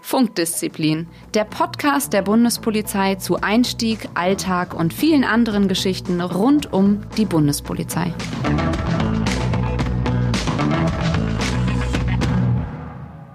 [0.00, 7.26] Funkdisziplin, der Podcast der Bundespolizei zu Einstieg, Alltag und vielen anderen Geschichten rund um die
[7.26, 8.12] Bundespolizei.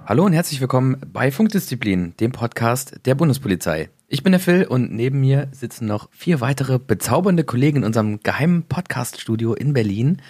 [0.05, 3.89] Hallo und herzlich willkommen bei Funkdisziplin, dem Podcast der Bundespolizei.
[4.07, 8.19] Ich bin der Phil und neben mir sitzen noch vier weitere bezaubernde Kollegen in unserem
[8.21, 10.21] geheimen Podcast-Studio in Berlin.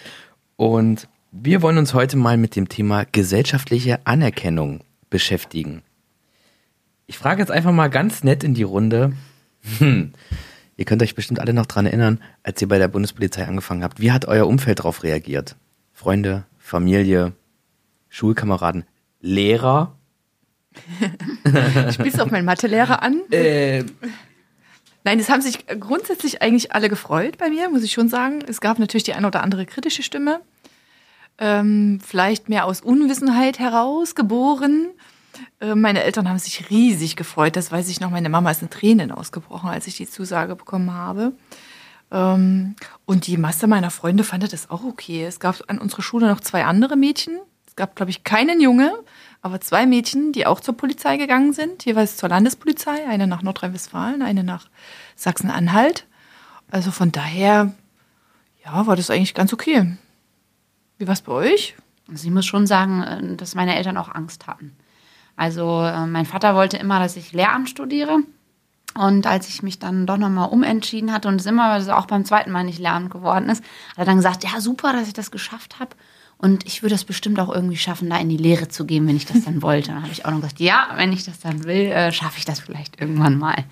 [0.58, 5.82] Und wir wollen uns heute mal mit dem Thema gesellschaftliche Anerkennung beschäftigen.
[7.08, 9.14] Ich frage jetzt einfach mal ganz nett in die Runde.
[9.80, 10.14] Hm,
[10.78, 14.00] ihr könnt euch bestimmt alle noch dran erinnern, als ihr bei der Bundespolizei angefangen habt.
[14.00, 15.56] Wie hat euer Umfeld darauf reagiert?
[15.92, 17.34] Freunde, Familie,
[18.10, 18.86] Schulkameraden,
[19.20, 19.98] Lehrer?
[21.92, 23.22] Spielst du auf meinen Mathelehrer an?
[23.32, 23.84] Äh,
[25.04, 28.40] Nein, es haben sich grundsätzlich eigentlich alle gefreut bei mir, muss ich schon sagen.
[28.48, 30.40] Es gab natürlich die eine oder andere kritische Stimme.
[31.40, 34.90] Ähm, vielleicht mehr aus Unwissenheit heraus geboren.
[35.60, 37.56] Äh, meine Eltern haben sich riesig gefreut.
[37.56, 38.12] Das weiß ich noch.
[38.12, 41.34] Meine Mama ist in Tränen ausgebrochen, als ich die Zusage bekommen habe.
[42.12, 45.26] Ähm, und die Masse meiner Freunde fand das auch okay.
[45.26, 47.40] Es gab an unserer Schule noch zwei andere Mädchen.
[47.68, 48.94] Es gab, glaube ich, keinen Junge,
[49.42, 54.22] aber zwei Mädchen, die auch zur Polizei gegangen sind, jeweils zur Landespolizei, eine nach Nordrhein-Westfalen,
[54.22, 54.68] eine nach
[55.16, 56.06] Sachsen-Anhalt.
[56.70, 57.74] Also von daher,
[58.64, 59.98] ja, war das eigentlich ganz okay.
[60.98, 61.76] Wie war es bei euch?
[62.10, 64.76] Also ich muss schon sagen, äh, dass meine Eltern auch Angst hatten.
[65.36, 68.20] Also äh, mein Vater wollte immer, dass ich Lehramt studiere.
[68.96, 72.26] Und als ich mich dann doch nochmal umentschieden hatte und es immer also auch beim
[72.26, 75.32] zweiten Mal nicht Lehramt geworden ist, hat er dann gesagt, ja super, dass ich das
[75.32, 75.96] geschafft habe.
[76.38, 79.16] Und ich würde es bestimmt auch irgendwie schaffen, da in die Lehre zu gehen, wenn
[79.16, 79.92] ich das dann wollte.
[79.92, 82.46] Dann habe ich auch noch gesagt, ja, wenn ich das dann will, äh, schaffe ich
[82.46, 83.64] das vielleicht irgendwann mal.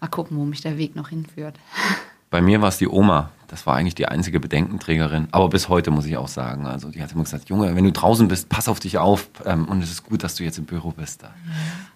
[0.00, 1.56] Mal gucken, wo mich der Weg noch hinführt.
[2.30, 3.30] Bei mir war es die Oma.
[3.48, 5.26] Das war eigentlich die einzige Bedenkenträgerin.
[5.32, 6.66] Aber bis heute muss ich auch sagen.
[6.66, 9.28] Also die hat immer gesagt, Junge, wenn du draußen bist, pass auf dich auf.
[9.44, 11.24] Ähm, und es ist gut, dass du jetzt im Büro bist.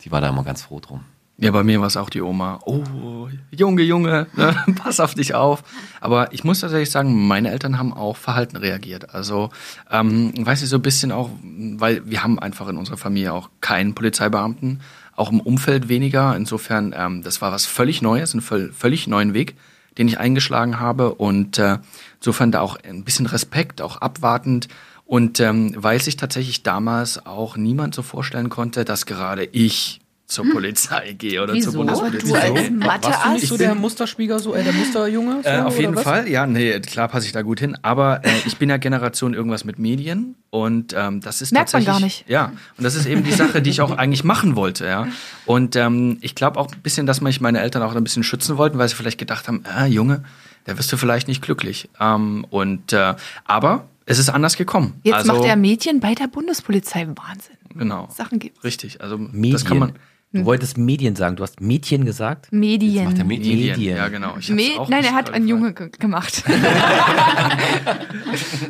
[0.05, 1.03] Die war da immer ganz froh drum.
[1.37, 2.61] Ja, bei mir war es auch die Oma.
[2.65, 4.57] Oh, Junge, Junge, ne?
[4.77, 5.65] pass auf dich auf.
[6.01, 9.15] Aber ich muss tatsächlich sagen, meine Eltern haben auch verhalten reagiert.
[9.15, 9.51] Also,
[9.91, 13.51] ähm, weiß ich so ein bisschen auch, weil wir haben einfach in unserer Familie auch
[13.61, 14.81] keinen Polizeibeamten,
[15.17, 16.37] auch im Umfeld weniger.
[16.37, 19.57] Insofern, ähm, das war was völlig Neues, ein völlig neuen Weg,
[19.99, 21.15] den ich eingeschlagen habe.
[21.15, 21.79] Und äh,
[22.17, 24.69] insofern da auch ein bisschen Respekt, auch abwartend.
[25.07, 30.51] Und ähm, weil sich tatsächlich damals auch niemand so vorstellen konnte, dass gerade ich zur
[30.51, 31.71] Polizei gehe oder Wieso?
[31.71, 32.29] zur Bundespolizei.
[32.29, 32.71] Du als gehe.
[32.71, 35.43] Mathe Warst du nicht so der Musterspieler, so, äh, der Musterjunge?
[35.43, 36.03] So, Äh, auf jeden was?
[36.03, 37.77] Fall, ja, nee, klar passe ich da gut hin.
[37.83, 41.85] Aber äh, ich bin ja Generation irgendwas mit Medien und ähm, das ist Merkt man
[41.85, 42.25] tatsächlich, gar nicht.
[42.29, 45.09] Ja, und das ist eben die Sache, die ich auch eigentlich machen wollte, ja.
[45.45, 48.57] Und ähm, ich glaube auch ein bisschen, dass mich meine Eltern auch ein bisschen schützen
[48.57, 50.25] wollten, weil sie vielleicht gedacht haben, ah, Junge,
[50.65, 51.91] da wirst du vielleicht nicht glücklich.
[52.01, 53.15] Ähm, und äh,
[53.45, 54.95] aber es ist anders gekommen.
[55.03, 57.57] Jetzt also, macht er Mädchen bei der Bundespolizei Wahnsinn.
[57.75, 59.03] genau, Sachen gibt richtig.
[59.03, 59.53] Also Medien.
[59.53, 59.93] das kann man.
[60.35, 62.51] Du wolltest Medien sagen, du hast Mädchen gesagt?
[62.51, 63.05] Medien.
[63.05, 63.57] macht er Medien.
[63.57, 64.35] Medien, ja genau.
[64.49, 65.47] Me auch Nein, er hat einen.
[65.47, 66.43] Junge ge gemacht.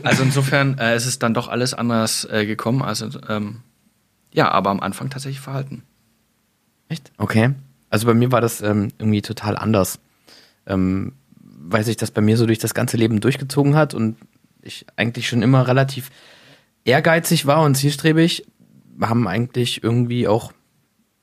[0.03, 2.83] Also insofern äh, es ist dann doch alles anders äh, gekommen.
[2.83, 3.61] Also ähm,
[4.33, 5.83] ja, aber am Anfang tatsächlich verhalten.
[6.89, 7.11] Echt?
[7.17, 7.53] Okay.
[7.89, 9.99] Also bei mir war das ähm, irgendwie total anders.
[10.67, 14.19] Ähm, weil sich das bei mir so durch das ganze Leben durchgezogen hat und
[14.61, 16.11] ich eigentlich schon immer relativ
[16.85, 18.45] ehrgeizig war und zielstrebig,
[19.01, 20.53] haben eigentlich irgendwie auch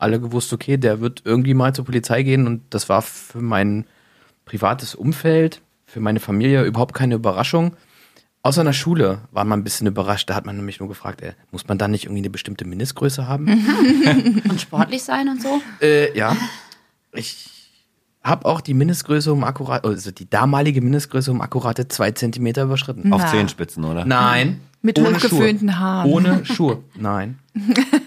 [0.02, 3.86] alle gewusst, okay, der wird irgendwie mal zur Polizei gehen und das war für mein
[4.46, 7.76] privates Umfeld, für meine Familie überhaupt keine Überraschung.
[8.44, 10.30] Außer in der Schule war man ein bisschen überrascht.
[10.30, 13.28] Da hat man nämlich nur gefragt, ey, muss man da nicht irgendwie eine bestimmte Mindestgröße
[13.28, 13.48] haben?
[14.50, 15.62] Und sportlich sein und so.
[15.80, 16.36] Äh, ja.
[17.14, 17.52] Ich
[18.24, 23.14] habe auch die Mindestgröße um akkurat, also die damalige Mindestgröße um akkurate zwei Zentimeter überschritten.
[23.14, 23.30] Auf.
[23.30, 24.06] Zehenspitzen, oder?
[24.06, 24.62] Nein.
[24.82, 25.80] Mit hochgeföhnten.
[25.80, 26.12] Haaren.
[26.12, 26.80] Ohne Schuhe.
[26.96, 27.38] Nein.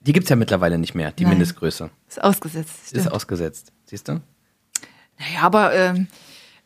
[0.00, 1.32] Die gibt's ja mittlerweile nicht mehr, die Nein.
[1.32, 1.90] Mindestgröße.
[2.08, 2.84] Ist ausgesetzt.
[2.84, 3.12] Ist stimmt.
[3.12, 3.72] ausgesetzt.
[3.84, 4.20] Siehst du?
[5.18, 6.06] Naja, aber ähm,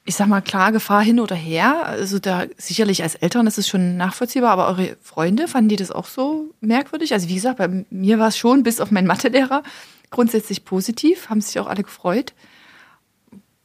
[0.04, 1.86] ich sag mal, klar, Gefahr hin oder her.
[1.86, 5.90] Also da sicherlich als Eltern ist es schon nachvollziehbar, aber eure Freunde, fanden die das
[5.90, 7.12] auch so merkwürdig?
[7.12, 9.62] Also wie gesagt, bei mir war es schon, bis auf meinen Mathelehrer,
[10.10, 12.34] grundsätzlich positiv, haben sich auch alle gefreut.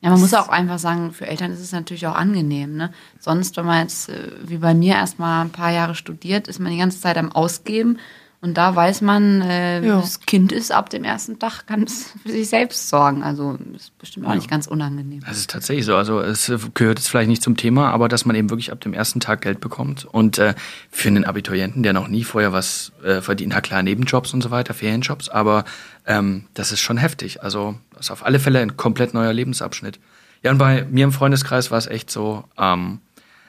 [0.02, 2.78] Ja, man muss auch einfach sagen, für Eltern ist es natürlich auch angenehm.
[2.78, 2.94] Ne?
[3.20, 6.72] Sonst, wenn man jetzt äh, wie bei mir erstmal ein paar Jahre studiert, ist man
[6.72, 8.00] die ganze Zeit am Ausgeben.
[8.42, 10.00] Und da weiß man, äh, Ja.
[10.00, 13.22] das Kind ist ab dem ersten Tag, kann es für sich selbst sorgen.
[13.22, 15.20] Also ist bestimmt auch nicht ganz unangenehm.
[15.28, 15.98] Das ist tatsächlich so.
[15.98, 18.94] Also es gehört jetzt vielleicht nicht zum Thema, aber dass man eben wirklich ab dem
[18.94, 20.06] ersten Tag Geld bekommt.
[20.06, 20.54] Und äh,
[20.90, 24.52] für einen Abiturienten, der noch nie vorher was äh, verdient, na klar, Nebenjobs und so
[24.52, 25.66] weiter, Ferienjobs, aber
[26.06, 27.44] ähm, das ist schon heftig.
[27.44, 30.00] Also das ist auf alle Fälle ein komplett neuer Lebensabschnitt.
[30.44, 33.00] Ja, und bei mir im Freundeskreis war es echt so, ähm,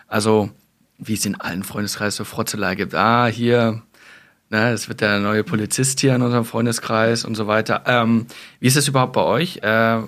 [0.09, 0.51] also
[0.99, 2.95] wie es in allen Freundeskreisen so Frotzelei gibt.
[2.97, 3.83] Ah, hier,
[4.51, 7.85] ne, es wird der neue Polizist hier in unserem Freundeskreis und so weiter.
[7.87, 8.27] Ähm,
[8.59, 10.01] wie ist das überhaupt bei euch äh,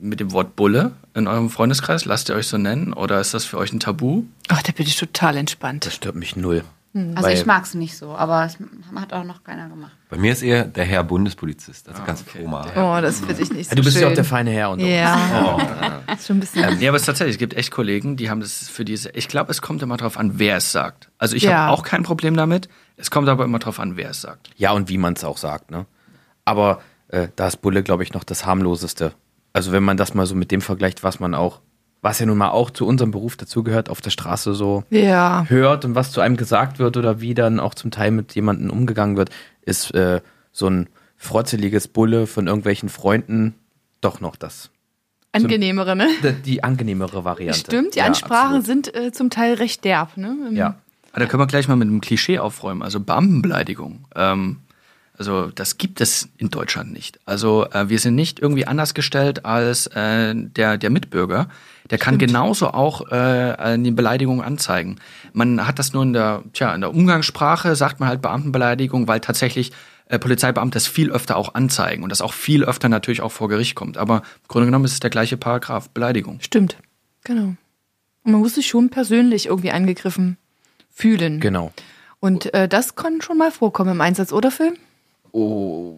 [0.00, 2.04] mit dem Wort Bulle in eurem Freundeskreis?
[2.04, 4.24] Lasst ihr euch so nennen oder ist das für euch ein Tabu?
[4.48, 5.86] Ach, da bin ich total entspannt.
[5.86, 6.62] Das stört mich null.
[6.94, 8.56] Also Weil- ich mag es nicht so, aber es
[8.98, 9.92] hat auch noch keiner gemacht.
[10.08, 12.66] Bei mir ist eher der Herr Bundespolizist, also ganz formal.
[12.74, 14.02] Oh, das finde ich nicht so Ja, du bist schön.
[14.04, 14.86] ja auch der feine Herr und so.
[14.86, 16.80] Ja, ist schon ein bisschen.
[16.80, 19.10] Ja, aber es ist tatsächlich, es gibt echt Kollegen, die haben das für diese.
[19.10, 21.10] Ich glaube, es kommt immer drauf an, wer es sagt.
[21.18, 21.58] Also ich Ja.
[21.58, 22.68] habe auch kein Problem damit.
[22.96, 24.50] Es kommt aber immer drauf an, wer es sagt.
[24.56, 25.86] Ja, und wie man es auch sagt, ne?
[26.46, 29.12] Aber äh, da ist Bulle, glaube ich, noch das harmloseste.
[29.52, 31.60] Also wenn man das mal so mit dem vergleicht, was man auch,
[32.02, 35.44] was ja nun mal auch zu unserem Beruf dazugehört, auf der Straße so Ja.
[35.48, 38.70] hört und was zu einem gesagt wird oder wie dann auch zum Teil mit jemandem
[38.70, 39.30] umgegangen wird,
[39.62, 40.20] ist äh,
[40.52, 43.54] so ein frotzeliges Bulle von irgendwelchen Freunden
[44.00, 44.70] doch noch das.
[45.32, 46.08] Angenehmere, ne?
[46.22, 47.58] Die, die angenehmere Variante.
[47.60, 48.64] Stimmt, die Ja, Ansprachen absolut.
[48.66, 50.36] sind äh, zum Teil recht derb, ne?
[50.48, 50.76] Im- Ja.
[51.12, 52.82] Aber da können wir gleich mal mit einem Klischee aufräumen.
[52.82, 54.04] Also Beamtenbeleidigung.
[54.14, 54.58] Ähm,
[55.18, 57.18] also das gibt es in Deutschland nicht.
[57.26, 61.48] Also äh, wir sind nicht irgendwie anders gestellt als äh, der, der Mitbürger.
[61.90, 64.96] Der kann genauso auch äh, eine Beleidigung anzeigen.
[65.32, 69.20] Man hat das nur in der, tja, in der Umgangssprache, sagt man halt Beamtenbeleidigung, weil
[69.20, 69.72] tatsächlich
[70.06, 73.48] äh, Polizeibeamte das viel öfter auch anzeigen und das auch viel öfter natürlich auch vor
[73.48, 73.98] Gericht kommt.
[73.98, 76.38] Aber im Grunde genommen ist es der gleiche Paragraph, Beleidigung.
[76.40, 76.76] Stimmt,
[77.24, 77.54] genau.
[78.22, 80.36] Und man muss sich schon persönlich irgendwie angegriffen
[80.90, 81.40] fühlen.
[81.40, 81.72] Genau.
[82.20, 84.50] Und äh, das kann schon mal vorkommen im Einsatz, oder
[85.32, 85.96] Phil?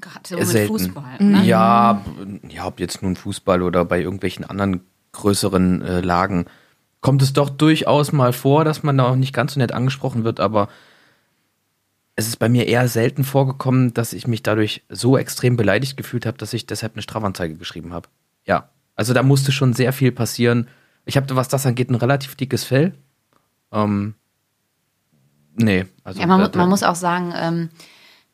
[0.00, 0.72] Gerade so Äh, mit selten.
[0.78, 1.16] Fußball.
[1.22, 1.44] Ne?
[1.44, 2.04] Ja,
[2.48, 4.80] ja, ob jetzt nun Fußball oder bei irgendwelchen anderen
[5.12, 6.46] größeren äh, Lagen,
[7.00, 10.24] kommt es doch durchaus mal vor, dass man da auch nicht ganz so nett angesprochen
[10.24, 10.68] wird, aber
[12.16, 16.26] es ist bei mir eher selten vorgekommen, dass ich mich dadurch so extrem beleidigt gefühlt
[16.26, 18.08] habe, dass ich deshalb eine Strafanzeige geschrieben habe.
[18.46, 20.68] Ja, also da musste schon sehr viel passieren.
[21.06, 22.94] Ich habe, was das angeht, ein relativ dickes Fell.
[23.72, 24.14] Ähm,
[25.54, 27.68] nee, also Ja, man, da- mu- man muss auch sagen, ähm,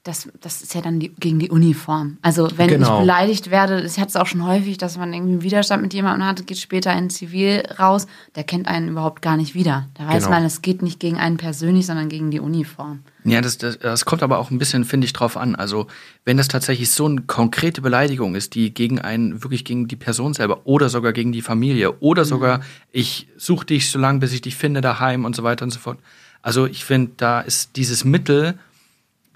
[0.07, 2.19] das, das ist ja dann die, gegen die Uniform.
[2.23, 2.95] Also wenn Genau.
[2.95, 5.95] ich beleidigt werde, ich hatte es auch schon häufig, dass man irgendwie einen Widerstand mit
[5.95, 9.89] jemandem hat, geht später in Zivil raus, der kennt einen überhaupt gar nicht wieder.
[9.95, 10.37] Da weiß Genau.
[10.37, 13.01] man, es geht nicht gegen einen persönlich, sondern gegen die Uniform.
[13.25, 15.57] Ja, das, das, das kommt aber auch ein bisschen, finde ich, drauf an.
[15.57, 15.89] Also,
[16.25, 20.33] wenn das tatsächlich so eine konkrete Beleidigung ist, die gegen einen, wirklich gegen die Person
[20.33, 22.61] selber oder sogar gegen die Familie oder sogar,
[22.93, 25.81] ich suche dich so lange, bis ich dich finde daheim und so weiter und so
[25.81, 25.99] fort.
[26.43, 28.57] Also, ich finde, da ist dieses Mittel,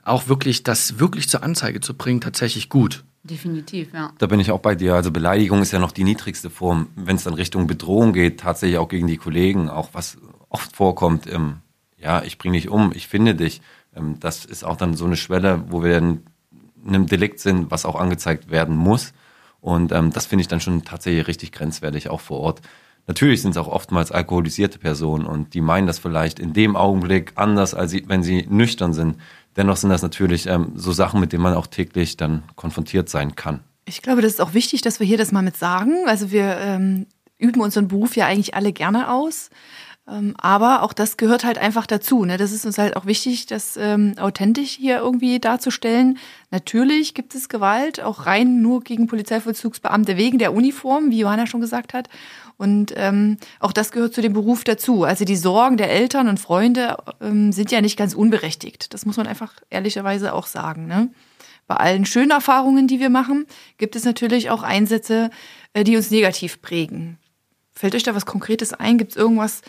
[0.04, 3.04] auch wirklich das wirklich zur Anzeige zu bringen, tatsächlich gut.
[3.22, 4.12] Definitiv, ja.
[4.18, 4.94] Da bin ich auch bei dir.
[4.94, 6.88] Also Beleidigung ist ja noch die niedrigste Form.
[6.96, 10.16] Wenn es dann Richtung Bedrohung geht, tatsächlich auch gegen die Kollegen, auch was
[10.48, 11.56] oft vorkommt, ähm,
[11.98, 13.60] ja, ich bringe dich um, ich finde dich.
[13.94, 16.22] Ähm, das ist auch dann so eine Schwelle, wo wir in
[16.86, 19.12] einem Delikt sind, was auch angezeigt werden muss.
[19.60, 22.62] Und ähm, das finde ich dann schon tatsächlich richtig grenzwertig, auch vor Ort.
[23.06, 27.32] Natürlich sind es auch oftmals alkoholisierte Personen und die meinen das vielleicht in dem Augenblick
[27.34, 29.16] anders, als sie, wenn sie nüchtern sind.
[29.56, 33.34] Dennoch sind das natürlich ähm, so Sachen, mit denen man auch täglich dann konfrontiert sein
[33.34, 33.60] kann.
[33.84, 36.04] Ich glaube, das ist auch wichtig, dass wir hier das mal mit sagen.
[36.06, 37.06] Also wir ähm,
[37.38, 39.50] üben unseren Beruf ja eigentlich alle gerne aus.
[40.08, 42.24] Ähm, aber auch das gehört halt einfach dazu.
[42.24, 42.36] Ne?
[42.36, 46.18] Das ist uns halt auch wichtig, das ähm, authentisch hier irgendwie darzustellen.
[46.50, 51.60] Natürlich gibt es Gewalt, auch rein nur gegen Polizeivollzugsbeamte wegen der Uniform, wie Johanna schon
[51.60, 52.08] gesagt hat.
[52.60, 55.04] Und ähm, auch das gehört zu dem Beruf dazu.
[55.04, 58.92] Also die Sorgen der Eltern und Freunde ähm, sind ja nicht ganz unberechtigt.
[58.92, 60.86] Das muss man einfach ehrlicherweise auch sagen.
[60.86, 61.08] Ne?
[61.66, 63.46] Bei allen schönen Erfahrungen, die wir machen,
[63.78, 65.30] gibt es natürlich auch Einsätze,
[65.72, 67.16] äh, die uns negativ prägen.
[67.72, 68.98] Fällt euch da was Konkretes ein?
[68.98, 69.62] Gibt es irgendwas,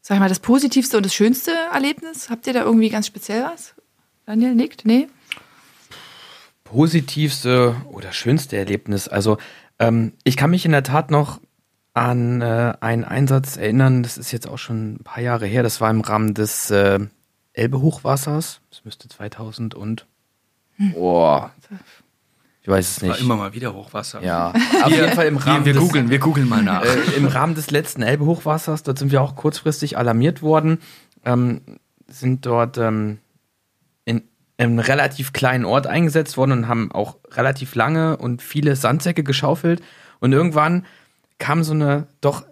[0.00, 2.28] sag ich mal, das positivste und das schönste Erlebnis?
[2.28, 3.76] Habt ihr da irgendwie ganz speziell was?
[4.26, 4.84] Daniel nickt?
[4.84, 5.06] Nee?
[6.64, 9.06] positivste oder schönste Erlebnis?
[9.06, 9.38] Also,
[9.78, 11.38] ähm, ich kann mich in der Tat noch
[11.94, 15.80] an äh, einen Einsatz erinnern, das ist jetzt auch schon ein paar Jahre her, das
[15.80, 16.98] war im Rahmen des äh,
[17.52, 20.06] Elbe-Hochwassers, das müsste 2000 und,
[20.94, 21.52] boah,
[22.62, 23.20] ich weiß es War nicht.
[23.20, 24.22] immer mal wieder Hochwasser.
[24.22, 24.52] Ja,
[24.84, 26.84] auf jeden Fall im Rahmen Wir, wir des, googeln, wir googeln mal nach.
[26.84, 30.78] äh, im Rahmen des letzten Elbe-Hochwassers, dort sind wir auch kurzfristig alarmiert worden,
[31.24, 31.60] ähm,
[32.08, 33.18] sind dort ähm,
[34.04, 34.22] in
[34.58, 39.82] einem relativ kleinen Ort eingesetzt worden und haben auch relativ lange und viele Sandsäcke geschaufelt.
[40.20, 40.86] Und irgendwann
[41.42, 42.44] kam so eine doch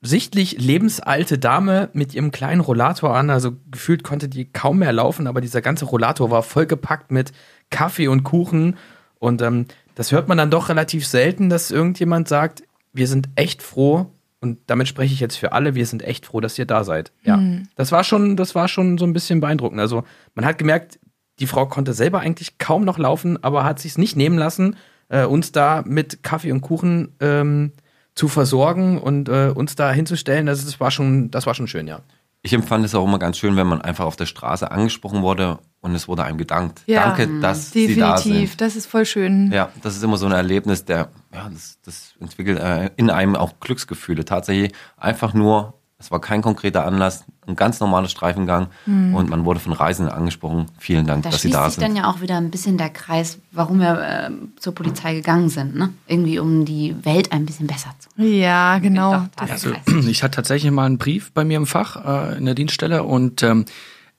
[0.00, 3.28] sichtlich lebensalte Dame mit ihrem kleinen Rollator an.
[3.28, 7.32] Also gefühlt konnte die kaum mehr laufen, aber dieser ganze Rollator war vollgepackt mit
[7.68, 8.78] Kaffee und Kuchen.
[9.18, 12.64] Und ähm, das hört man dann doch relativ selten, dass irgendjemand sagt,
[12.94, 16.40] wir sind echt froh, und damit spreche ich jetzt für alle, wir sind echt froh,
[16.40, 17.12] dass ihr da seid.
[17.24, 17.38] Ja.
[17.76, 19.80] Das war schon, das war schon so ein bisschen beeindruckend.
[19.80, 20.04] Also
[20.34, 20.98] man hat gemerkt,
[21.38, 24.76] die Frau konnte selber eigentlich kaum noch laufen, aber hat sich nicht nehmen lassen,
[25.08, 27.72] äh, uns da mit Kaffee und Kuchen ähm,
[28.14, 31.86] zu versorgen und äh, uns da hinzustellen, das, das, war schon, das war schon schön,
[31.86, 32.00] ja.
[32.42, 35.58] Ich empfand es auch immer ganz schön, wenn man einfach auf der Straße angesprochen wurde
[35.80, 36.82] und es wurde einem gedankt.
[36.84, 38.32] Ja, Danke, dass Sie da sind.
[38.34, 39.50] Definitiv, das ist voll schön.
[39.50, 43.34] Ja, das ist immer so ein Erlebnis, der, ja, das, das entwickelt äh, in einem
[43.34, 44.26] auch Glücksgefühle.
[44.26, 45.72] Tatsächlich einfach nur,
[46.04, 50.66] es war kein konkreter Anlass, ein ganz normaler Streifengang und man wurde von Reisenden angesprochen.
[50.78, 51.96] Vielen Dank, Da dass Sie schließt da sich dann sind.
[52.02, 54.30] ja auch wieder ein bisschen der Kreis, warum wir äh,
[54.60, 55.74] zur Polizei gegangen sind.
[55.76, 55.90] Ne?
[56.06, 58.32] Irgendwie, um die Welt ein bisschen besser zu machen.
[58.34, 59.12] Ja, genau.
[59.14, 62.04] Doch, da Das- ist Also, ich hatte tatsächlich mal einen Brief bei mir im Fach
[62.04, 63.64] äh, in der Dienststelle und ähm,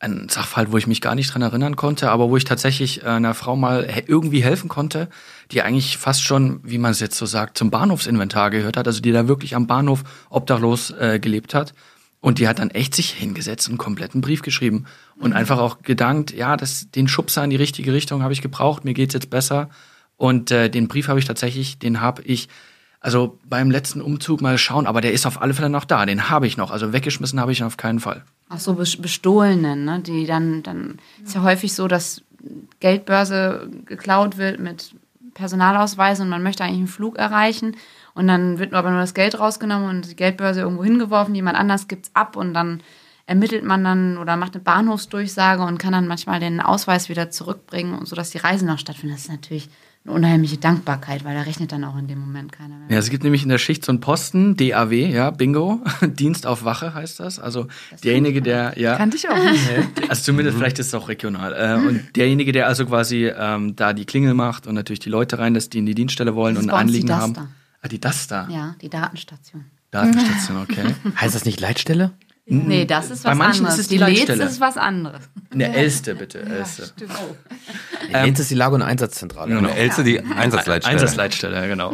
[0.05, 3.07] ein Sachverhalt, wo ich mich gar nicht dran erinnern konnte, aber wo ich tatsächlich äh,
[3.07, 5.09] einer Frau mal irgendwie helfen konnte,
[5.51, 9.01] die eigentlich fast schon, wie man es jetzt so sagt, zum Bahnhofsinventar gehört hat, also
[9.01, 11.73] die da wirklich am Bahnhof obdachlos äh, gelebt hat.
[12.21, 14.85] Und die hat dann echt sich hingesetzt und einen kompletten Brief geschrieben
[15.19, 18.83] und einfach auch gedankt, ja, das, den Schubser in die richtige Richtung habe ich gebraucht,
[18.83, 19.69] mir geht's jetzt besser.
[20.17, 22.49] Und äh, den Brief habe ich tatsächlich, den habe ich
[23.05, 26.05] also beim letzten Umzug mal schauen, aber der ist auf alle Fälle noch da.
[26.07, 26.71] Den habe ich noch.
[26.71, 28.23] Also weggeschmissen habe ich ihn auf keinen Fall.
[28.49, 29.99] Auch so bes- Bestohlenen, ne?
[29.99, 32.23] die dann, dann ist ja häufig so, dass
[32.79, 34.95] Geldbörse geklaut wird mit
[35.35, 37.75] Personalausweisen und man möchte eigentlich einen Flug erreichen
[38.15, 41.87] und dann wird aber nur das Geld rausgenommen und die Geldbörse irgendwo hingeworfen, jemand anders
[41.87, 42.81] gibt's ab und dann
[43.27, 47.97] ermittelt man dann oder macht eine Bahnhofsdurchsage und kann dann manchmal den Ausweis wieder zurückbringen,
[47.97, 49.17] und sodass die Reise noch stattfindet.
[49.17, 49.69] Das ist natürlich
[50.05, 52.87] eine unheimliche Dankbarkeit, weil da rechnet dann auch in dem Moment keiner mehr.
[52.89, 56.63] Ja, es gibt nämlich in der Schicht so einen Posten, DAW, ja, Bingo, Dienst auf
[56.63, 57.39] Wache heißt das.
[57.39, 57.67] Also
[58.03, 59.67] derjenige, der, ja, Kannte ich auch nicht.
[60.09, 61.53] also zumindest vielleicht ist es auch regional.
[61.53, 65.39] Äh, und derjenige, der also quasi ähm, da die Klingel macht und natürlich die Leute
[65.39, 67.47] reinlässt, die in die Dienststelle wollen Das und ein uns die Anliegen haben.
[67.81, 68.47] Ah, die Duster.
[68.51, 69.65] Ja, die Datenstation.
[69.89, 70.95] Datenstation, okay.
[71.19, 72.11] Heißt das nicht Leitstelle?
[72.47, 73.75] Nee, das ist Bei was manchen anderes.
[73.75, 74.43] ist es die Leitstelle.
[74.43, 75.29] ist was anderes.
[75.51, 76.91] Eine Elste, bitte, Elste.
[78.11, 79.57] Ähm, ist die Lage- und Einsatzzentrale.
[79.57, 80.93] Und Else die Einsatzleitstelle.
[80.95, 81.93] Einsatzleitstelle, ja, genau.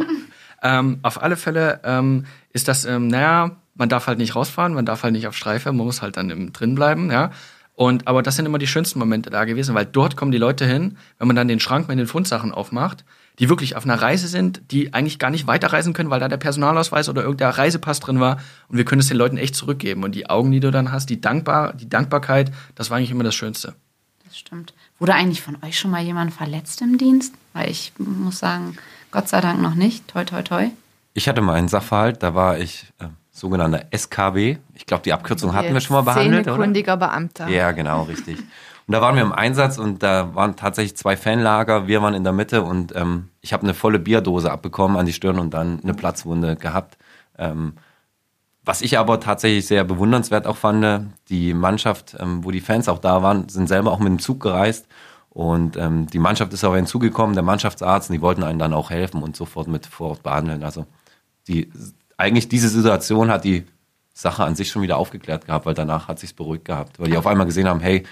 [0.61, 4.85] ähm, auf alle Fälle ähm, ist das, ähm, naja, man darf halt nicht rausfahren, man
[4.85, 7.31] darf halt nicht auf Streife, man muss halt dann drin bleiben, ja.
[7.73, 10.65] Und, aber das sind immer die schönsten Momente da gewesen, weil dort kommen die Leute
[10.65, 13.05] hin, wenn man dann den Schrank mit den Fundsachen aufmacht,
[13.41, 16.37] die wirklich auf einer Reise sind, die eigentlich gar nicht weiterreisen können, weil da der
[16.37, 20.03] Personalausweis oder irgendein Reisepass drin war und wir können es den Leuten echt zurückgeben.
[20.03, 23.23] Und die Augen, die du dann hast, die Dankbar, die Dankbarkeit, das war eigentlich immer
[23.23, 23.73] das Schönste.
[24.25, 24.75] Das stimmt.
[24.99, 27.33] Wurde eigentlich von euch schon mal jemand verletzt im Dienst?
[27.53, 28.77] Weil ich muss sagen,
[29.09, 30.07] Gott sei Dank noch nicht.
[30.07, 30.67] Toi, toi, toi.
[31.15, 34.57] Ich hatte mal einen Sachverhalt, da war ich äh, sogenannter SKB.
[34.75, 36.95] Ich glaube, die Abkürzung hatten wir schon mal behandelt, oder?
[36.95, 37.47] Beamter.
[37.47, 38.37] Ja, genau, richtig.
[38.91, 41.87] Und da waren wir im Einsatz und da waren tatsächlich zwei Fanlager.
[41.87, 45.13] Wir waren in der Mitte und ähm, ich habe eine volle Bierdose abbekommen an die
[45.13, 46.97] Stirn und dann eine Platzwunde gehabt.
[47.37, 47.75] Ähm,
[48.65, 52.99] was ich aber tatsächlich sehr bewundernswert auch fand, die Mannschaft, ähm, wo die Fans auch
[52.99, 54.87] da waren, sind selber auch mit dem Zug gereist.
[55.29, 58.89] Und ähm, die Mannschaft ist aber hinzugekommen, der Mannschaftsarzt, und die wollten einen dann auch
[58.89, 60.65] helfen und sofort mit vor Ort behandeln.
[60.65, 60.85] Also
[61.47, 61.71] die
[62.17, 63.63] eigentlich diese Situation hat die
[64.13, 67.15] Sache an sich schon wieder aufgeklärt gehabt, weil danach hat sich's beruhigt gehabt, weil die
[67.15, 68.03] auf einmal gesehen haben, hey,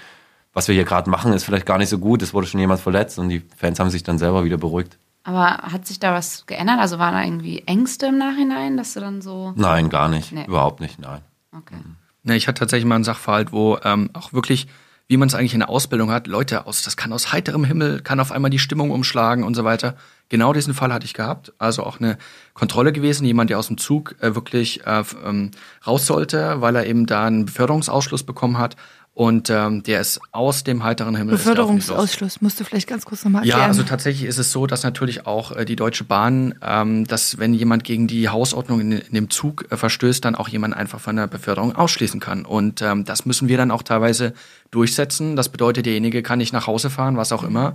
[0.52, 2.80] was wir hier gerade machen, ist vielleicht gar nicht so gut, es wurde schon jemand
[2.80, 4.98] verletzt und die Fans haben sich dann selber wieder beruhigt.
[5.22, 6.78] Aber hat sich da was geändert?
[6.80, 9.52] Also waren da irgendwie Ängste im Nachhinein, dass du dann so.
[9.54, 10.46] Nein, gar nicht, Nee.
[10.46, 11.20] überhaupt nicht, nein.
[11.56, 11.76] Okay.
[12.22, 14.66] Ne, ich hatte tatsächlich mal einen Sachverhalt, wo ähm, auch wirklich,
[15.08, 18.00] wie man es eigentlich in der Ausbildung hat, Leute aus, das kann aus heiterem Himmel,
[18.00, 19.96] kann auf einmal die Stimmung umschlagen und so weiter.
[20.30, 21.52] Genau diesen Fall hatte ich gehabt.
[21.58, 22.16] Also auch eine
[22.54, 25.50] Kontrolle gewesen, jemand, der aus dem Zug äh, wirklich äh, ähm,
[25.86, 28.76] raus sollte, weil er eben da einen Beförderungsausschluss bekommen hat.
[29.20, 31.34] Und ähm, der ist aus dem heiteren Himmel.
[31.34, 33.60] Beförderungsausschluss, musst du vielleicht ganz kurz nochmal erklären.
[33.60, 37.36] Ja, also tatsächlich ist es so, dass natürlich auch äh, die Deutsche Bahn, ähm, dass
[37.36, 41.00] wenn jemand gegen die Hausordnung in, in dem Zug äh, verstößt, dann auch jemand einfach
[41.00, 42.46] von der Beförderung ausschließen kann.
[42.46, 44.32] Und ähm, das müssen wir dann auch teilweise
[44.70, 45.36] durchsetzen.
[45.36, 47.74] Das bedeutet, derjenige kann nicht nach Hause fahren, was auch immer.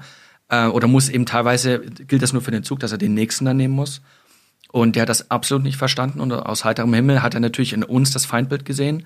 [0.50, 3.46] Äh, oder muss eben teilweise, gilt das nur für den Zug, dass er den nächsten
[3.46, 4.02] dann nehmen muss.
[4.72, 6.22] Und der hat das absolut nicht verstanden.
[6.22, 9.06] Und aus heiterem Himmel hat er natürlich in uns das Feindbild gesehen.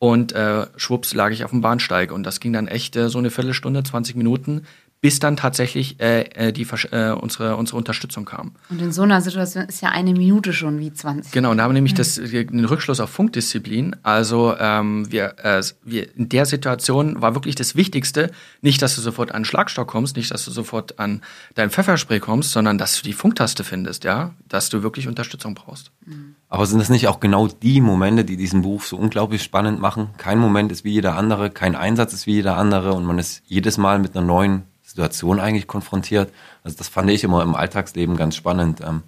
[0.00, 2.10] Und äh, schwupps lag ich auf dem Bahnsteig.
[2.10, 4.66] Und das ging dann echt äh, so eine Viertelstunde, 20 Minuten,
[5.00, 8.52] bis dann tatsächlich äh, äh, die, äh, unsere, unsere Unterstützung kam.
[8.68, 11.32] Und in so einer Situation ist ja eine Minute schon wie 20.
[11.32, 13.96] Genau, und da haben wir nämlich das, äh, den Rückschluss auf Funkdisziplin.
[14.02, 18.30] Also ähm, wir, äh, wir in der Situation war wirklich das Wichtigste,
[18.60, 21.22] nicht, dass du sofort an den Schlagstock kommst, nicht, dass du sofort an
[21.54, 25.92] dein Pfefferspray kommst, sondern dass du die Funktaste findest, ja, dass du wirklich Unterstützung brauchst.
[26.48, 30.10] Aber sind das nicht auch genau die Momente, die diesen Beruf so unglaublich spannend machen?
[30.18, 33.42] Kein Moment ist wie jeder andere, kein Einsatz ist wie jeder andere und man ist
[33.46, 36.32] jedes Mal mit einer neuen Situation eigentlich konfrontiert.
[36.64, 38.80] Also das fand ich immer im Alltagsleben ganz spannend.
[38.80, 39.02] Ähm,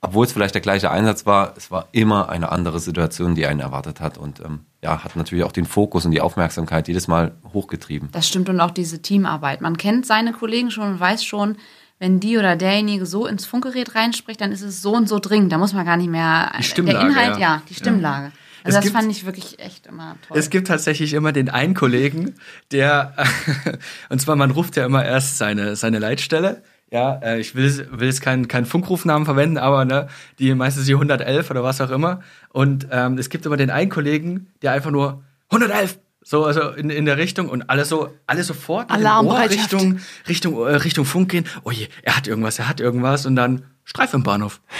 [0.00, 3.60] obwohl es vielleicht der gleiche Einsatz war, es war immer eine andere Situation, die einen
[3.60, 7.32] erwartet hat und ähm, ja, hat natürlich auch den Fokus und die Aufmerksamkeit jedes Mal
[7.54, 8.10] hochgetrieben.
[8.12, 9.62] Das stimmt und auch diese Teamarbeit.
[9.62, 11.56] Man kennt seine Kollegen schon und weiß schon,
[11.98, 15.52] wenn die oder derjenige so ins Funkgerät reinspricht, dann ist es so und so dringend.
[15.52, 16.52] Da muss man gar nicht mehr.
[16.58, 17.56] Die Stimmlage, der Inhalt, ja.
[17.56, 18.32] ja, die Stimmlage.
[18.64, 20.36] Also Es das gibt- fand ich wirklich echt immer toll.
[20.38, 22.34] Es gibt tatsächlich immer den einen Kollegen,
[22.72, 23.14] der,
[24.08, 26.62] und zwar man ruft ja immer erst seine, seine Leitstelle.
[26.90, 30.94] Ja, äh, ich will, will jetzt keinen keinen Funkrufnamen verwenden, aber ne, die meistens die
[30.94, 32.20] 111 oder was auch immer.
[32.50, 36.88] Und ähm, es gibt immer den einen Kollegen, der einfach nur 111 so also in,
[36.88, 39.72] in der Richtung und alle so alle sofort Alarmbereitschaft.
[39.74, 41.44] Richtung Richtung äh, Richtung Funk gehen.
[41.64, 44.60] Oh je, er hat irgendwas, er hat irgendwas und dann Streif im Bahnhof.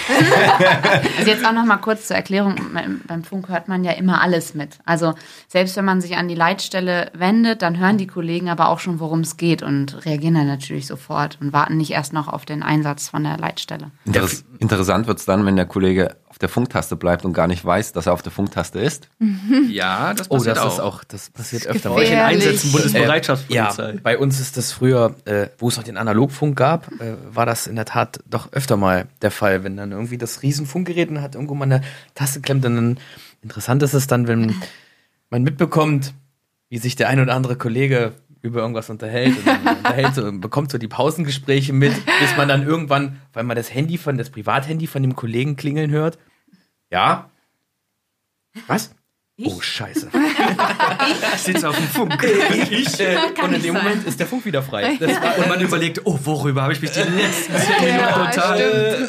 [1.19, 2.57] Also jetzt auch noch mal kurz zur Erklärung.
[3.07, 4.79] Beim- Funk hört man ja immer alles mit.
[4.85, 5.15] Also
[5.49, 9.01] selbst wenn man sich an die Leitstelle wendet, dann hören die Kollegen aber auch schon,
[9.01, 12.63] worum es geht und reagieren dann natürlich sofort und warten nicht erst noch auf den
[12.63, 13.91] Einsatz von der Leitstelle.
[14.05, 17.93] Interes interessant wird's dann, wenn der Kollege auf der Funktaste bleibt und gar nicht weiß,
[17.93, 19.09] dass er auf der Funktaste ist.
[19.71, 20.73] Ja, das Oh, passiert das auch.
[20.73, 22.45] ist auch, das passiert öfter Bei gefährlich.
[22.45, 23.93] Einsätzen Bundesbereitschaftspolizei.
[23.93, 27.47] Ja, bei uns ist das früher, äh, wo es noch den Analogfunk gab, äh, war
[27.47, 31.23] das in der Tat doch öfter mal der Fall, wenn dann irgendwie das Riesenfunkgerät und
[31.23, 31.83] hat irgendwo mal eine
[32.17, 32.65] Taste klemmt.
[32.67, 32.99] Und dann
[33.41, 34.57] interessant ist es dann, wenn
[35.31, 36.15] man mitbekommt,
[36.69, 38.11] wie sich der ein oder andere Kollege
[38.45, 42.67] über irgendwas unterhält und dann unterhält so, bekommt so die Pausengespräche mit, bis man dann
[42.67, 46.19] irgendwann, weil man das Handy von, das Privathandy von dem Kollegen klingeln hört.
[46.91, 47.31] Ja?
[48.67, 48.95] Was?
[49.39, 50.11] Oh, scheiße.
[51.37, 52.25] Ich sitze auf dem Funk.
[52.71, 54.97] Ich, äh, und in dem Moment ist der Funk wieder frei.
[55.01, 58.27] Das war, Und man überlegt, oh, worüber habe ich mich die letzten zehn Minuten Ja,
[58.31, 59.09] total...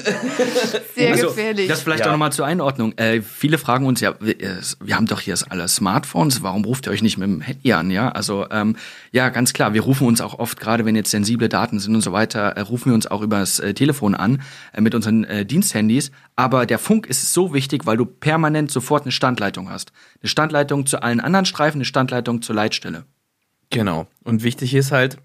[0.95, 1.67] Sehr Also, gefährlich.
[1.67, 2.07] Das vielleicht Ja.
[2.07, 2.97] auch nochmal zur Einordnung.
[2.97, 6.87] Äh, viele fragen uns ja, wir, äh, wir haben doch hier alle Smartphones, warum ruft
[6.87, 7.91] ihr euch nicht mit dem Handy an?
[7.91, 8.75] Ja, also ähm,
[9.11, 12.01] ja, ganz klar, wir rufen uns auch oft, gerade wenn jetzt sensible Daten sind und
[12.01, 14.41] so weiter, äh, rufen wir uns auch übers äh, Telefon an
[14.73, 16.11] äh, mit unseren äh, Diensthandys.
[16.35, 19.93] Aber der Funk ist so wichtig, weil du permanent sofort eine Standleitung hast.
[20.21, 23.05] Eine Standleitung zu allen anderen Streifen, eine Standleitung zur Leitstelle.
[23.69, 24.07] Genau.
[24.23, 25.17] Und wichtig ist halt,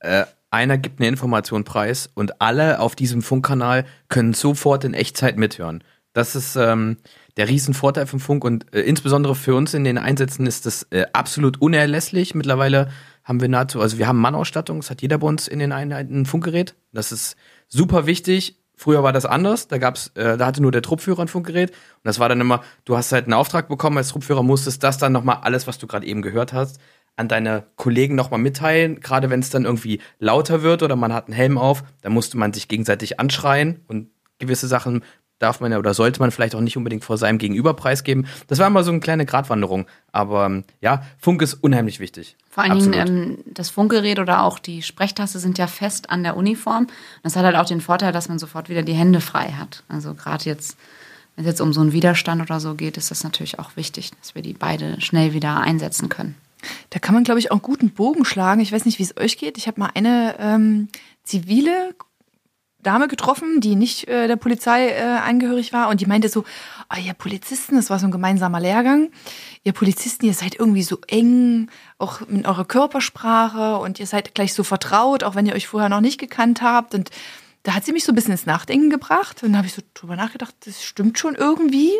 [0.00, 5.36] äh, einer gibt eine Information preis und alle auf diesem Funkkanal können sofort in Echtzeit
[5.36, 5.82] mithören.
[6.12, 6.96] Das ist ähm,
[7.36, 11.06] der Riesenvorteil vom Funk und äh, insbesondere für uns in den Einsätzen ist das äh,
[11.12, 12.34] absolut unerlässlich.
[12.34, 12.90] Mittlerweile
[13.22, 16.22] haben wir nahezu, also wir haben Mannausstattung, das hat jeder bei uns in den Einheiten
[16.22, 16.74] ein Funkgerät.
[16.92, 17.36] Das ist
[17.68, 18.59] super wichtig.
[18.80, 21.68] Früher war das anders, da gab's, äh, da hatte nur der Truppführer ein Funkgerät.
[21.68, 24.96] Und das war dann immer, du hast halt einen Auftrag bekommen als Truppführer, musstest das
[24.96, 26.80] dann nochmal, alles, was du gerade eben gehört hast,
[27.14, 31.26] an deine Kollegen nochmal mitteilen, gerade wenn es dann irgendwie lauter wird oder man hat
[31.26, 35.04] einen Helm auf, dann musste man sich gegenseitig anschreien und gewisse Sachen
[35.40, 38.26] darf man ja oder sollte man vielleicht auch nicht unbedingt vor seinem Gegenüber preisgeben.
[38.46, 39.86] Das war immer so eine kleine Gratwanderung.
[40.12, 42.36] Aber ähm, ja, Funk ist unheimlich wichtig.
[42.48, 42.94] Vor allen Absolut.
[42.94, 46.86] Dingen ähm, das Funkgerät oder auch die Sprechtaste sind ja fest an der Uniform.
[47.22, 49.82] Das hat halt auch den Vorteil, dass man sofort wieder die Hände frei hat.
[49.88, 50.76] Also gerade jetzt,
[51.36, 54.10] wenn es jetzt um so einen Widerstand oder so geht, ist das natürlich auch wichtig,
[54.20, 56.36] dass wir die beide schnell wieder einsetzen können.
[56.90, 58.60] Da kann man, glaube ich, auch einen guten Bogen schlagen.
[58.60, 59.56] Ich weiß nicht, wie es euch geht.
[59.56, 60.88] Ich habe mal eine ähm,
[61.24, 61.94] zivile
[62.82, 65.88] Dame getroffen, die nicht äh, der Polizei äh, angehörig war.
[65.88, 66.44] Und die meinte so,
[66.92, 69.10] oh, ihr Polizisten, das war so ein gemeinsamer Lehrgang,
[69.64, 73.78] ihr Polizisten, ihr seid irgendwie so eng, auch in eurer Körpersprache.
[73.78, 76.94] Und ihr seid gleich so vertraut, auch wenn ihr euch vorher noch nicht gekannt habt.
[76.94, 77.10] Und
[77.62, 79.42] da hat sie mich so ein bisschen ins Nachdenken gebracht.
[79.42, 81.92] Und dann habe ich so drüber nachgedacht, das stimmt schon irgendwie.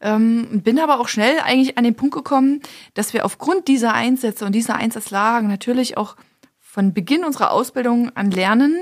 [0.00, 2.62] Ähm, bin aber auch schnell eigentlich an den Punkt gekommen,
[2.94, 6.16] dass wir aufgrund dieser Einsätze und dieser Einsatzlagen natürlich auch
[6.60, 8.76] von Beginn unserer Ausbildung an lernen,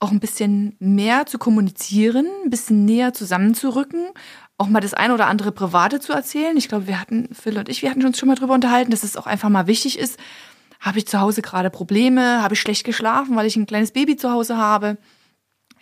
[0.00, 4.08] auch ein bisschen mehr zu kommunizieren, ein bisschen näher zusammenzurücken,
[4.56, 6.56] auch mal das ein oder andere Private zu erzählen.
[6.56, 9.02] Ich glaube, wir hatten, Phil und ich, wir hatten uns schon mal drüber unterhalten, dass
[9.02, 10.18] es auch einfach mal wichtig ist.
[10.80, 12.42] Habe ich zu Hause gerade Probleme?
[12.42, 14.98] Habe ich schlecht geschlafen, weil ich ein kleines Baby zu Hause habe?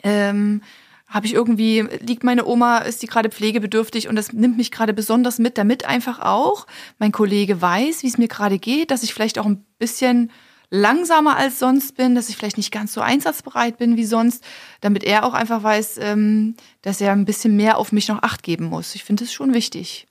[0.03, 0.63] Ähm,
[1.07, 4.93] habe ich irgendwie, liegt meine Oma, ist die gerade pflegebedürftig und das nimmt mich gerade
[4.93, 6.67] besonders mit, damit einfach auch
[6.99, 10.31] mein Kollege weiß, wie es mir gerade geht, dass ich vielleicht auch ein bisschen
[10.71, 14.45] langsamer als sonst bin, dass ich vielleicht nicht ganz so einsatzbereit bin wie sonst,
[14.81, 18.43] damit er auch einfach weiß, ähm, dass er ein bisschen mehr auf mich noch acht
[18.43, 18.95] geben muss.
[18.95, 20.07] Ich finde das schon wichtig.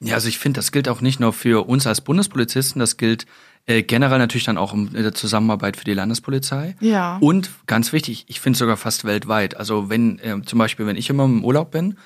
[0.00, 3.26] Ja, also ich finde, das gilt auch nicht nur für uns als Bundespolizisten, das gilt
[3.66, 6.74] äh, generell natürlich dann auch in der Zusammenarbeit für die Landespolizei.
[6.80, 7.18] Ja.
[7.20, 9.56] Und ganz wichtig, ich finde sogar fast weltweit.
[9.56, 11.98] Also wenn äh, zum Beispiel, wenn ich immer im Urlaub bin,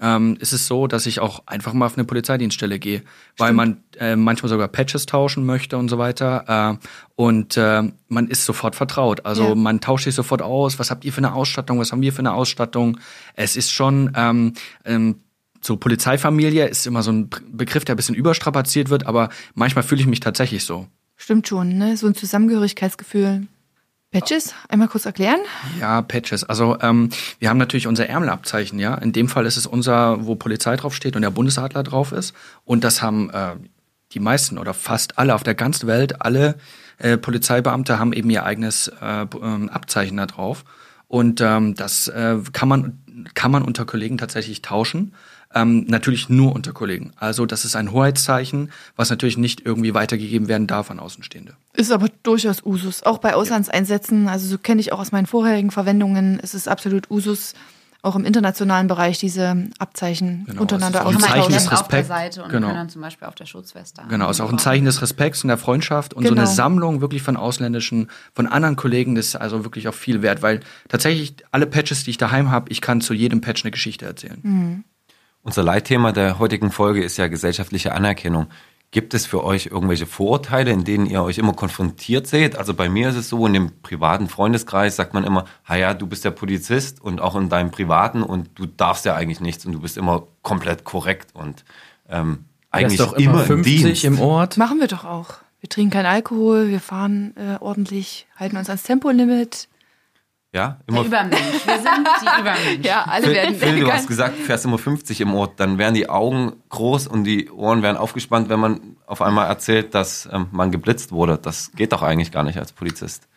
[0.00, 3.02] ähm, ist es so, dass ich auch einfach mal auf eine Polizeidienststelle gehe,
[3.36, 6.78] weil man äh, manchmal sogar Patches tauschen möchte und so weiter.
[6.80, 6.86] Äh,
[7.16, 9.26] und äh, man ist sofort vertraut.
[9.26, 9.54] Also Ja.
[9.54, 10.78] man tauscht sich sofort aus.
[10.78, 11.78] Was habt ihr für eine Ausstattung?
[11.78, 12.98] Was haben wir für eine Ausstattung?
[13.34, 15.16] Es ist schon ähm, ähm,
[15.62, 20.00] so Polizeifamilie ist immer so ein Begriff, der ein bisschen überstrapaziert wird, aber manchmal fühle
[20.00, 20.86] ich mich tatsächlich so.
[21.16, 21.98] Stimmt schon, ne?
[21.98, 23.46] So ein Zusammengehörigkeitsgefühl.
[24.10, 25.38] Patches, einmal kurz erklären.
[25.78, 26.42] Ja, Patches.
[26.42, 28.94] Also ähm, wir haben natürlich unser Ärmelabzeichen, ja.
[28.96, 32.34] In dem Fall ist es unser, wo Polizei draufsteht und der Bundesadler drauf ist.
[32.64, 33.54] Und das haben äh,
[34.12, 36.56] die meisten oder fast alle auf der ganzen Welt, alle
[36.98, 40.64] äh, Polizeibeamte haben eben ihr eigenes äh, ähm, Abzeichen da drauf.
[41.06, 42.98] Und ähm, das äh, kann man
[43.34, 45.14] kann man unter Kollegen tatsächlich tauschen.
[45.52, 47.12] Ähm, natürlich nur unter Kollegen.
[47.16, 51.54] Also das ist ein Hoheitszeichen, was natürlich nicht irgendwie weitergegeben werden darf an Außenstehende.
[51.72, 53.02] Ist aber durchaus Usus.
[53.02, 57.10] Auch bei Auslandseinsätzen, also so kenne ich auch aus meinen vorherigen Verwendungen, ist es absolut
[57.10, 57.54] Usus,
[58.02, 61.78] auch im internationalen Bereich diese Abzeichen Genau, untereinander ist auch ein Zeichen des auf der
[61.80, 62.08] Respekts.
[62.08, 62.68] Seite und Genau.
[62.68, 65.48] können dann zum Beispiel auf der Schutzweste Genau, ist auch ein Zeichen des Respekts und
[65.48, 66.42] der Freundschaft und so Genau.
[66.42, 70.40] eine Sammlung wirklich von ausländischen, von anderen Kollegen, das ist also wirklich auch viel wert,
[70.42, 74.06] weil tatsächlich alle Patches, die ich daheim habe, ich kann zu jedem Patch eine Geschichte
[74.06, 74.84] erzählen.
[75.42, 78.48] Unser Leitthema der heutigen Folge ist ja gesellschaftliche Anerkennung.
[78.92, 82.56] Gibt es für euch irgendwelche Vorurteile, in denen ihr euch immer konfrontiert seht?
[82.56, 85.94] Also bei mir ist es so, in dem privaten Freundeskreis sagt man immer, ha ja,
[85.94, 89.64] du bist der Polizist und auch in deinem privaten und du darfst ja eigentlich nichts
[89.64, 91.64] und du bist immer komplett korrekt und
[92.08, 94.04] ähm, eigentlich doch immer, immer, im 50 Dienst.
[94.04, 94.56] im Ort.
[94.56, 95.34] Machen wir doch auch.
[95.60, 99.68] Wir trinken keinen Alkohol, wir fahren äh, ordentlich, halten uns ans Tempolimit.
[100.52, 101.38] Ja, Der immer Übermensch.
[101.64, 102.86] Wir sind die Übermensch.
[102.86, 105.78] Ja, alle Phil, werden Phil, du hast gesagt, du fährst immer 50 im Ort, dann
[105.78, 110.28] wären die Augen groß und die Ohren wären aufgespannt, wenn man auf einmal erzählt, dass
[110.32, 111.38] ähm, man geblitzt wurde.
[111.38, 113.28] Das geht doch eigentlich gar nicht als Polizist.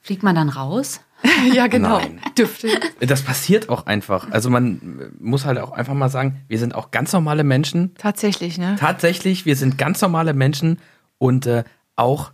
[0.00, 1.00] Fliegt man dann raus?
[1.52, 1.98] Ja, genau.
[1.98, 2.20] Nein.
[2.36, 2.68] Dürfte.
[3.00, 4.30] Das passiert auch einfach.
[4.30, 7.94] Also man muss halt auch einfach mal sagen, wir sind auch ganz normale Menschen.
[7.98, 8.76] Tatsächlich, ne?
[8.78, 10.78] Tatsächlich, wir sind ganz normale Menschen
[11.18, 11.64] und äh,
[11.96, 12.32] auch,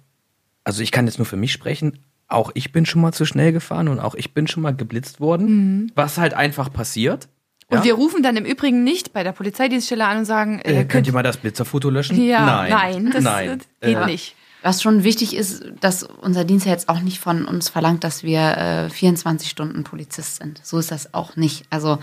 [0.62, 3.52] also ich kann jetzt nur für mich sprechen, auch ich bin schon mal zu schnell
[3.52, 7.28] gefahren und auch ich bin schon mal geblitzt worden, was halt einfach passiert.
[7.68, 7.84] Und Ja?
[7.84, 11.06] wir rufen dann im Übrigen nicht bei der Polizeidienststelle an und sagen, äh, Äh, könnt
[11.06, 12.20] ihr mal das Blitzerfoto löschen?
[12.22, 13.60] ja, nein, nein, das nein.
[13.80, 14.34] geht Äh, nicht.
[14.62, 18.22] Was schon wichtig ist, dass unser Dienst ja jetzt auch nicht von uns verlangt, dass
[18.24, 20.60] wir äh, 24 Stunden Polizist sind.
[20.64, 21.64] So ist das auch nicht.
[21.70, 21.98] Also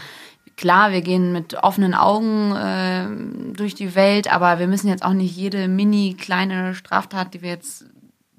[0.55, 5.13] klar, wir gehen mit offenen Augen äh, durch die Welt, aber wir müssen jetzt auch
[5.13, 7.85] nicht jede mini kleine Straftat, die wir jetzt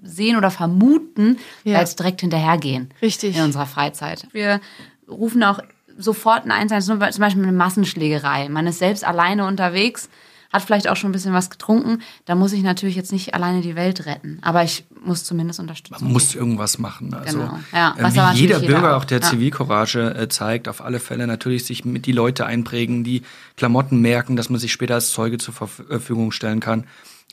[0.05, 1.79] sehen oder vermuten, Ja.
[1.79, 2.91] als direkt hinterhergehen.
[3.03, 3.37] Richtig.
[3.37, 4.27] In unserer Freizeit.
[4.33, 4.61] Wir
[5.09, 5.61] rufen auch
[5.99, 8.49] sofort einen 110, zum Beispiel eine Massenschlägerei.
[8.49, 10.09] Man ist selbst alleine unterwegs,
[10.53, 12.01] hat vielleicht auch schon ein bisschen was getrunken.
[12.27, 14.39] Da muss ich natürlich jetzt nicht alleine die Welt retten.
[14.43, 16.05] Aber ich muss zumindest unterstützen.
[16.05, 17.13] Man muss irgendwas machen.
[17.13, 17.59] Also, Genau.
[17.73, 19.05] Ja, äh, was wie jeder jeder Bürger auch.
[19.05, 19.27] der Ja.
[19.29, 23.23] Zivilcourage äh, zeigt, auf alle Fälle natürlich sich mit die Leute einprägen, die
[23.57, 26.85] Klamotten merken, dass man sich später als Zeuge zur äh, Verfügung stellen kann.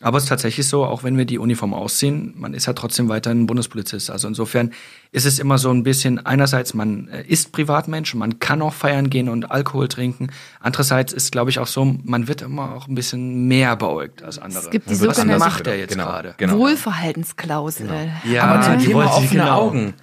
[0.02, 3.08] Aber es ist tatsächlich so, auch wenn wir die Uniform ausziehen, man ist ja trotzdem
[3.08, 4.10] weiterhin Bundespolizist.
[4.10, 4.72] Also insofern
[5.12, 9.10] ist es immer so ein bisschen, einerseits, man äh, ist Privatmensch, man kann auch feiern
[9.10, 10.30] gehen und Alkohol trinken.
[10.60, 14.40] Andererseits ist, glaube ich, auch so, man wird immer auch ein bisschen mehr beäugt als
[14.40, 14.64] andere.
[14.64, 16.34] Es gibt die Was sogenannte macht er jetzt Genau, gerade?
[16.38, 16.58] genau.
[16.58, 17.90] Wohlverhaltensklausel.
[18.32, 19.62] Ja, Aber zum die Thema offene genau.
[19.62, 19.94] Augen.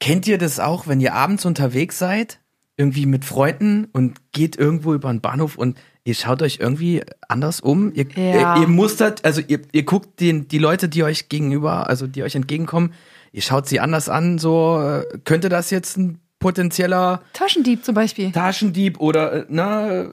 [0.00, 2.40] Kennt ihr das auch, wenn ihr abends unterwegs seid,
[2.76, 7.60] irgendwie mit Freunden und geht irgendwo über den Bahnhof und ihr schaut euch irgendwie anders
[7.60, 7.92] um?
[7.94, 8.56] Ihr, Ja.
[8.56, 12.22] ihr, ihr mustert, also ihr, ihr guckt den, die Leute, die euch gegenüber, also die
[12.22, 12.92] euch entgegenkommen,
[13.32, 18.30] ihr schaut sie anders an, so äh, könnte das jetzt ein potenzieller Taschendieb zum Beispiel.
[18.32, 20.04] Taschendieb oder, äh, na,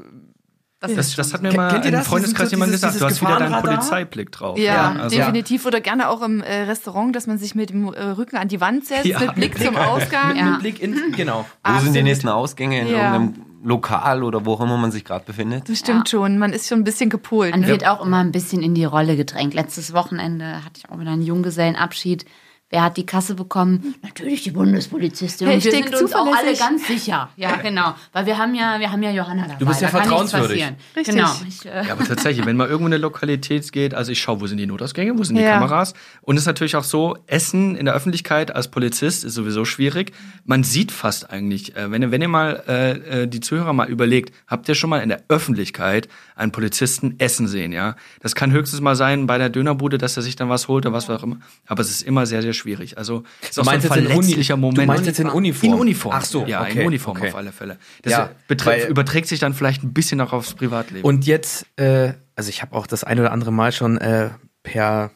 [0.80, 2.08] Das, das hat mir mal ein das?
[2.08, 3.02] Freundeskreis Dieses- jemand dieses- gesagt.
[3.02, 3.62] Du hast wieder deinen?
[3.62, 4.58] Polizeiblick drauf.
[4.58, 5.66] Ja, also, definitiv.
[5.68, 8.60] Oder gerne auch im äh, Restaurant, dass man sich mit dem äh, Rücken an die
[8.62, 10.36] Wand setzt, Ja, mit Blick zum Ausgang.
[10.38, 10.46] Ja.
[10.52, 11.46] mit Blick in, genau.
[11.64, 12.80] Wo sind die nächsten Ausgänge?
[12.82, 13.14] In Ja.
[13.14, 15.70] irgendeinem Lokal oder wo auch immer man sich gerade befindet?
[15.70, 16.38] Das stimmt schon.
[16.38, 17.52] Man ist schon ein bisschen gepolt.
[17.52, 17.68] Man Ne?
[17.68, 19.54] wird auch immer ein bisschen in die Rolle gedrängt.
[19.54, 22.26] Letztes Wochenende hatte ich auch wieder einen Junggesellenabschied.
[22.72, 23.96] Wer hat die Kasse bekommen?
[24.02, 25.48] Natürlich die Bundespolizistin.
[25.50, 27.30] Und wir sind uns auch alle ganz sicher.
[27.36, 27.96] Ja, genau.
[28.14, 29.56] Weil wir haben ja, wir haben ja Johanna dabei.
[29.60, 30.64] Du bist ja da vertrauenswürdig.
[30.96, 31.16] Richtig.
[31.16, 31.30] Genau.
[31.46, 34.40] Ich, äh, Ja, aber tatsächlich, wenn man irgendwo in eine Lokalität geht, also ich schaue,
[34.40, 35.56] wo sind die Notausgänge, wo sind die Ja.
[35.60, 35.94] Kameras.
[36.22, 40.14] Und es ist natürlich auch so, Essen in der Öffentlichkeit als Polizist ist sowieso schwierig.
[40.46, 43.90] Man sieht fast eigentlich, äh, wenn ihr, wenn ihr mal äh, äh, die Zuhörer mal
[43.90, 46.08] überlegt, habt ihr schon mal in der Öffentlichkeit
[46.38, 47.98] einen Polizisten essen sehen, ja?
[48.22, 50.94] Das kann höchstens mal sein bei der Dönerbude, dass er sich dann was holt oder
[50.94, 51.38] was auch immer.
[51.68, 52.61] Aber es ist immer sehr, sehr schwierig.
[52.98, 54.88] Also es ist auch so ein verletzlicher du Moment.
[54.88, 55.74] meinst jetzt in Uniform?
[55.74, 56.16] In Uniform.
[56.18, 57.30] Ach so, Ja, okay, in Uniform okay.
[57.30, 57.78] auf alle Fälle.
[58.04, 61.04] Das Ja, beträ- weil- überträgt sich dann vielleicht ein bisschen auch aufs Privatleben.
[61.06, 64.30] Und jetzt, äh, also ich habe auch das ein oder andere Mal schon äh,
[64.64, 65.12] per,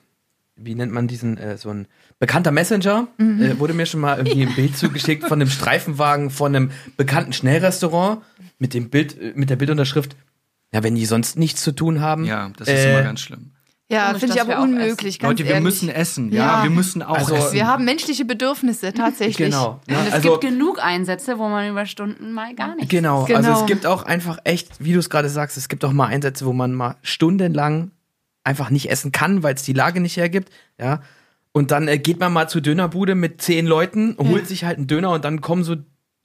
[0.56, 1.88] wie nennt man diesen, äh, so ein
[2.20, 6.56] bekannter Messenger, äh, wurde mir schon mal irgendwie ein Bild zugeschickt von einem Streifenwagen von
[6.56, 8.22] einem bekannten Schnellrestaurant
[8.58, 10.16] mit dem Bild, äh, mit der Bildunterschrift,
[10.74, 12.26] ja, wenn die sonst nichts zu tun haben.
[12.26, 13.52] ja, das ist äh, immer ganz schlimm.
[13.91, 15.19] Ja, finde ich aber unmöglich.
[15.19, 15.63] Ganz Leute, wir ehrlich.
[15.63, 16.32] müssen essen.
[16.32, 16.63] Ja, Ja.
[16.63, 17.54] wir müssen auch Also, essen.
[17.54, 19.38] Wir haben menschliche Bedürfnisse, tatsächlich.
[19.52, 19.80] Genau.
[19.88, 19.98] Ne?
[20.00, 22.89] und es also, gibt genug Einsätze, wo man über Stunden mal gar nicht.
[22.89, 23.38] Genau, Genau.
[23.38, 26.08] also es gibt auch einfach echt, wie du es gerade sagst, es gibt auch mal
[26.08, 27.91] Einsätze, wo man mal stundenlang
[28.43, 31.02] einfach nicht essen kann, weil es die Lage nicht hergibt, ja.
[31.52, 34.88] Und dann äh, geht man mal zur Dönerbude mit zehn Leuten, holt sich halt einen
[34.88, 35.76] Döner und dann kommen so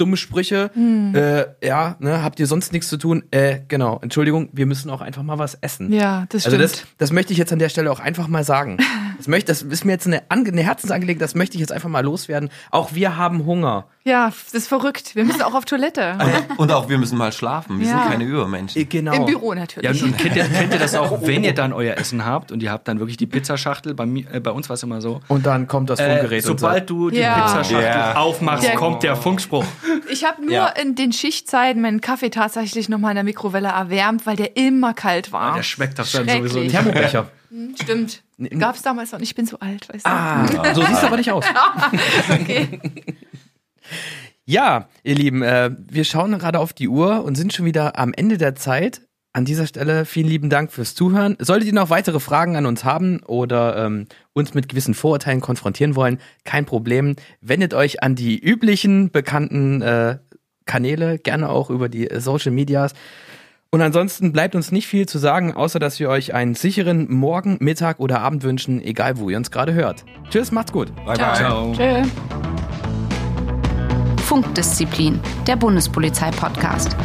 [0.00, 1.14] dumme Sprüche, Hm.
[1.14, 3.22] äh, ja, ne, habt ihr sonst nichts zu tun?
[3.30, 5.92] Äh, genau, Entschuldigung, wir müssen auch einfach mal was essen.
[5.92, 6.72] Ja, das Also stimmt.
[6.72, 8.78] das, das möchte ich jetzt an der Stelle auch einfach mal sagen.
[9.20, 12.02] Das, möchte, das ist mir jetzt eine, eine Herzensangelegenheit, das möchte ich jetzt einfach mal
[12.04, 12.48] loswerden.
[12.70, 13.84] Auch wir haben Hunger.
[14.02, 15.14] Ja, das ist verrückt.
[15.14, 16.16] Wir müssen auch auf Toilette.
[16.56, 17.78] Und auch wir müssen mal schlafen.
[17.80, 17.98] Wir Ja.
[18.00, 18.88] sind keine Übermenschen.
[18.88, 19.12] Genau.
[19.12, 20.02] Im Büro Ja, natürlich.
[20.02, 22.72] und kennt ihr, kennt ihr das auch, wenn ihr dann euer Essen habt und ihr
[22.72, 25.44] habt dann wirklich die Pizzaschachtel, bei, mir, äh, bei uns war es immer so, Und
[25.44, 27.34] dann kommt das äh, Funkgerät und sobald du die Ja.
[27.42, 28.16] Pizzaschachtel Ja.
[28.16, 29.64] aufmachst, Der- kommt der Funkspruch.
[30.10, 30.66] Ich habe nur Ja.
[30.68, 35.30] in den Schichtzeiten meinen Kaffee tatsächlich nochmal in der Mikrowelle erwärmt, weil der immer kalt
[35.32, 35.54] war.
[35.56, 36.70] Der schmeckt das dann sowieso nicht.
[36.72, 37.28] Thermobecher.
[37.50, 38.22] Hm, Stimmt.
[38.58, 39.30] Gab es damals noch nicht.
[39.30, 40.10] Ich bin so alt, weißt du.
[40.10, 41.44] Ah, so siehst du aber nicht aus.
[42.30, 42.80] Okay.
[44.44, 48.12] Ja, ihr Lieben, äh, wir schauen gerade auf die Uhr und sind schon wieder am
[48.12, 49.02] Ende der Zeit.
[49.32, 51.36] An dieser Stelle vielen lieben Dank fürs Zuhören.
[51.38, 55.94] Solltet ihr noch weitere Fragen an uns haben oder ähm, uns mit gewissen Vorurteilen konfrontieren
[55.94, 57.14] wollen, kein Problem.
[57.40, 60.18] Wendet euch an die üblichen bekannten äh,
[60.66, 62.94] Kanäle, gerne auch über die äh, Social Medias.
[63.72, 67.56] Und ansonsten bleibt uns nicht viel zu sagen, außer dass wir euch einen sicheren Morgen,
[67.60, 70.04] Mittag oder Abend wünschen, egal wo ihr uns gerade hört.
[70.28, 70.92] Tschüss, macht's gut.
[71.06, 71.34] Bye, bye.
[71.34, 71.72] Ciao.
[71.72, 72.02] Tschö.
[74.24, 76.96] Funkdisziplin, der Bundespolizei-Podcast.